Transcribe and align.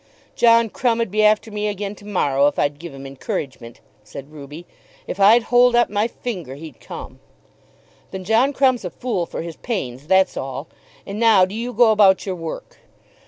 "John 0.35 0.71
Crumb 0.71 0.97
'd 0.99 1.11
be 1.11 1.21
after 1.23 1.51
me 1.51 1.67
again 1.67 1.93
to 1.97 2.07
morrow, 2.07 2.47
if 2.47 2.57
I'd 2.57 2.79
give 2.79 2.91
him 2.91 3.05
encouragement," 3.05 3.81
said 4.03 4.31
Ruby. 4.31 4.65
"If 5.05 5.19
I'd 5.19 5.43
hold 5.43 5.75
up 5.75 5.91
my 5.91 6.07
finger 6.07 6.55
he'd 6.55 6.79
come." 6.81 7.19
"Then 8.09 8.23
John 8.23 8.51
Crumb's 8.51 8.83
a 8.83 8.89
fool 8.89 9.27
for 9.27 9.43
his 9.43 9.57
pains, 9.57 10.07
that's 10.07 10.35
all; 10.35 10.67
and 11.05 11.19
now 11.19 11.45
do 11.45 11.53
you 11.53 11.71
go 11.71 11.91
about 11.91 12.25
your 12.25 12.33
work." 12.33 12.79